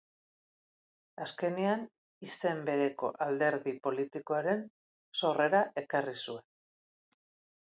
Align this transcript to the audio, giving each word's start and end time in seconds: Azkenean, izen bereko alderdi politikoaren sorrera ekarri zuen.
Azkenean, 1.25 1.83
izen 2.27 2.63
bereko 2.69 3.11
alderdi 3.27 3.75
politikoaren 3.85 4.65
sorrera 5.23 5.63
ekarri 5.85 6.17
zuen. 6.27 6.49